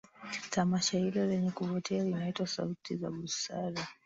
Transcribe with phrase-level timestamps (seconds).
[0.49, 3.87] Tamasha Hilo lenye kuvutia linaitwa sauti za busara